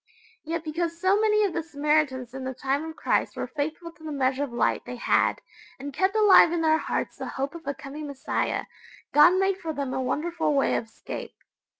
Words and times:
Yet 0.43 0.63
because 0.63 0.99
so 0.99 1.21
many 1.21 1.43
of 1.43 1.53
the 1.53 1.61
Samaritans 1.61 2.33
in 2.33 2.43
the 2.43 2.55
time 2.55 2.83
of 2.89 2.95
Christ 2.95 3.35
were 3.35 3.45
faithful 3.45 3.91
to 3.91 4.03
the 4.03 4.11
measure 4.11 4.43
of 4.43 4.51
light 4.51 4.83
they 4.83 4.95
had, 4.95 5.41
and 5.77 5.93
kept 5.93 6.15
alive 6.15 6.51
in 6.51 6.61
their 6.61 6.79
hearts 6.79 7.17
the 7.17 7.27
hope 7.27 7.53
of 7.53 7.67
a 7.67 7.75
coming 7.75 8.07
Messiah, 8.07 8.63
God 9.11 9.35
made 9.37 9.59
for 9.59 9.73
them 9.73 9.93
a 9.93 10.01
wonderful 10.01 10.55
way 10.55 10.73
of 10.73 10.85
escape. 10.85 11.35